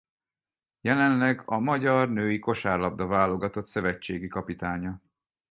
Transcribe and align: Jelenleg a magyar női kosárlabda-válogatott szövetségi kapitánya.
Jelenleg 0.81 1.41
a 1.45 1.59
magyar 1.59 2.09
női 2.09 2.39
kosárlabda-válogatott 2.39 3.65
szövetségi 3.65 4.27
kapitánya. 4.27 5.01